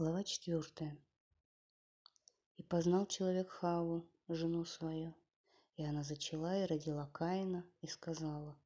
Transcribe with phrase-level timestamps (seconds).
[0.00, 0.96] Глава четвертая.
[2.56, 5.12] И познал человек Хаву, жену свою,
[5.76, 8.56] и она зачала и родила Каина, и сказала,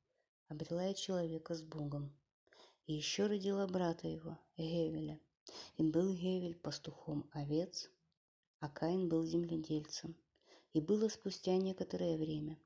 [0.47, 2.13] обрела я человека с Богом.
[2.87, 5.19] И еще родила брата его, Гевеля.
[5.77, 7.91] И был Гевель пастухом овец,
[8.61, 10.15] а Каин был земледельцем.
[10.73, 12.57] И было спустя некоторое время.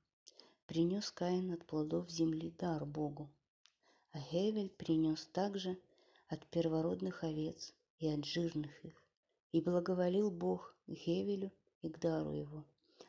[0.67, 3.31] Принес Каин от плодов земли дар Богу.
[4.13, 5.79] А Гевель принес также
[6.29, 9.03] от первородных овец и от жирных их.
[9.53, 11.51] И благоволил Бог к Хевелю
[11.83, 12.65] и к дару его.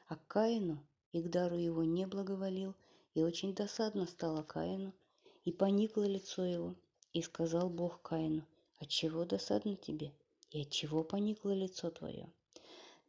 [0.07, 2.75] А Каину и к дару его не благоволил,
[3.13, 4.93] и очень досадно стало Каину,
[5.45, 6.75] и поникло лицо его.
[7.13, 8.45] И сказал Бог Каину,
[8.77, 10.13] отчего досадно тебе,
[10.51, 12.31] и отчего поникло лицо твое?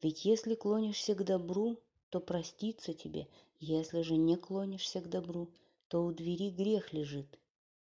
[0.03, 5.51] Ведь если клонишься к добру, то простится тебе, если же не клонишься к добру,
[5.89, 7.39] то у двери грех лежит,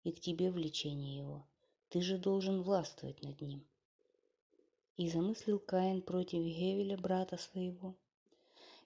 [0.05, 1.45] и к тебе влечение его.
[1.89, 3.67] Ты же должен властвовать над ним.
[4.97, 7.95] И замыслил Каин против Гевеля, брата своего.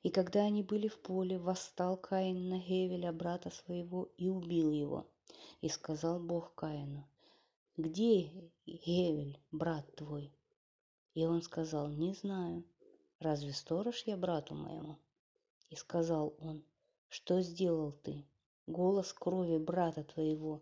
[0.03, 5.07] И когда они были в поле, восстал Каин на Гевеля, брата своего, и убил его.
[5.61, 7.07] И сказал Бог Каину,
[7.77, 8.29] «Где
[8.67, 10.33] Гевель, брат твой?»
[11.15, 12.65] И он сказал, «Не знаю.
[13.21, 14.99] Разве сторож я брату моему?»
[15.69, 16.65] И сказал он,
[17.09, 18.25] «Что сделал ты?
[18.67, 20.61] Голос крови брата твоего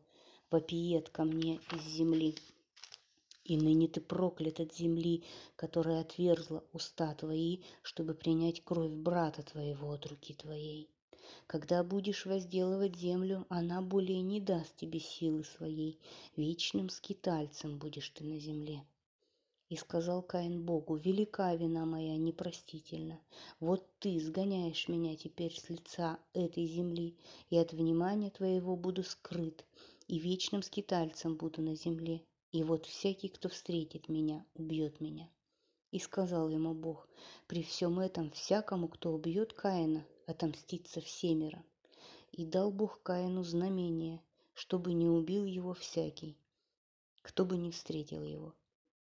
[0.51, 2.35] вопиет ко мне из земли».
[3.49, 5.25] И ныне ты проклят от земли,
[5.57, 10.91] которая отверзла уста твои, чтобы принять кровь брата твоего от руки твоей.
[11.47, 15.99] Когда будешь возделывать землю, она более не даст тебе силы своей,
[16.37, 18.85] вечным скитальцем будешь ты на земле.
[19.71, 23.19] И сказал Каин Богу, велика вина моя непростительна.
[23.61, 27.17] Вот ты сгоняешь меня теперь с лица этой земли,
[27.49, 29.65] и от внимания твоего буду скрыт,
[30.07, 32.23] и вечным скитальцем буду на земле.
[32.51, 35.31] И вот всякий, кто встретит меня, убьет меня.
[35.91, 37.07] И сказал ему Бог,
[37.47, 41.63] при всем этом всякому, кто убьет Каина, отомстится всемеро.
[42.33, 44.23] И дал Бог Каину знамение,
[44.55, 46.39] чтобы не убил его всякий,
[47.21, 48.55] кто бы не встретил его.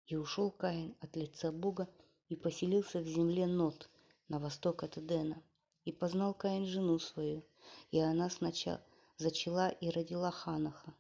[0.06, 1.88] И ушел Каин от лица Бога
[2.28, 3.90] и поселился в земле Нот,
[4.28, 5.42] на восток от Эдена.
[5.84, 7.44] И познал Каин жену свою,
[7.90, 8.80] и она сначала
[9.16, 10.94] зачала и родила Ханаха.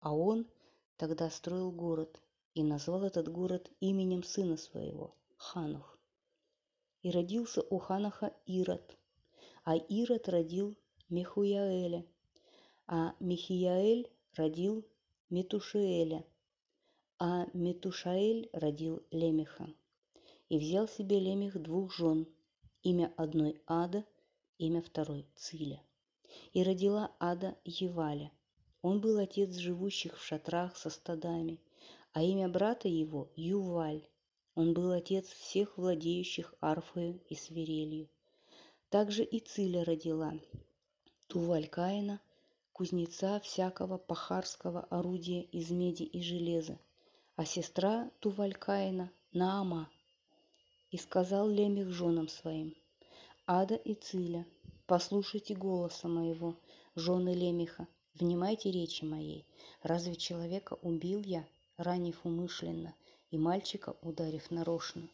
[0.00, 0.46] А он–
[1.02, 2.22] тогда строил город
[2.54, 5.98] и назвал этот город именем сына своего– Ханух.
[7.02, 8.96] И родился у Ханаха Ирод,
[9.64, 10.76] а Ирод родил
[11.08, 12.06] Мехуяэля,
[12.86, 14.86] а Михияэль родил
[15.28, 16.24] Метушиэля,
[17.18, 19.74] а Метушаэль родил Лемеха.
[20.50, 22.28] И взял себе Лемех двух жен,
[22.84, 24.04] имя одной Ада,
[24.58, 25.82] имя второй Циля.
[26.52, 28.30] И родила Ада Еваля–
[28.82, 31.60] он был отец живущих в шатрах со стадами,
[32.12, 34.02] а имя брата его– Юваль.
[34.54, 38.08] Он был отец всех владеющих арфою и свирелью.
[38.90, 40.34] Также и Циля родила
[41.28, 42.20] Туваль Каина,
[42.72, 46.78] кузнеца всякого пахарского орудия из меди и железа,
[47.36, 49.88] а сестра Туваль Каина– Наама.
[50.90, 52.74] И сказал Лемех женам своим,
[53.46, 54.44] Ада и Циля,
[54.86, 56.58] послушайте голоса моего,
[56.94, 59.46] жены Лемеха, Внимайте речи моей.
[59.82, 61.46] Разве человека убил я,
[61.76, 62.94] ранив умышленно,
[63.30, 65.08] и мальчика ударив нарочно?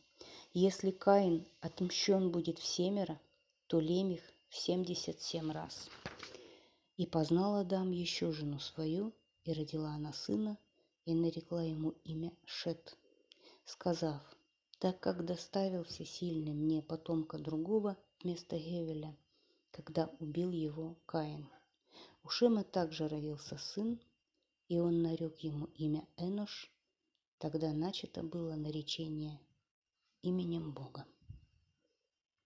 [0.52, 3.20] Если Каин отмщен будет в семеро,
[3.68, 5.88] то Лемих в семьдесят семь раз.
[6.96, 9.12] И познал Адам еще жену свою,
[9.44, 10.58] и родила она сына,
[11.04, 12.96] и нарекла ему имя Шет,
[13.64, 14.20] сказав,
[14.80, 19.16] так как доставил всесильный мне потомка другого вместо Гевеля,
[19.70, 21.48] когда убил его Каин.
[22.28, 23.98] У Шема также родился сын,
[24.68, 26.70] и он нарек ему имя Энош.
[27.38, 29.40] Тогда начато было наречение
[30.20, 31.06] именем Бога.